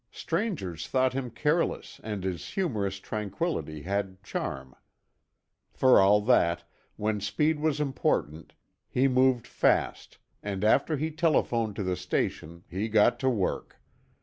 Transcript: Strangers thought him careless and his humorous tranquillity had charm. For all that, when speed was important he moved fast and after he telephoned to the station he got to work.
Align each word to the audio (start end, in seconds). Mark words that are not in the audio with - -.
Strangers 0.09 0.87
thought 0.87 1.13
him 1.13 1.29
careless 1.29 2.01
and 2.03 2.23
his 2.23 2.49
humorous 2.55 2.99
tranquillity 2.99 3.83
had 3.83 4.23
charm. 4.23 4.75
For 5.73 5.99
all 6.01 6.21
that, 6.21 6.63
when 6.95 7.21
speed 7.21 7.59
was 7.59 7.79
important 7.79 8.53
he 8.89 9.07
moved 9.07 9.45
fast 9.45 10.17
and 10.41 10.63
after 10.63 10.97
he 10.97 11.11
telephoned 11.11 11.75
to 11.75 11.83
the 11.83 11.95
station 11.95 12.63
he 12.67 12.89
got 12.89 13.19
to 13.19 13.29
work. 13.29 13.79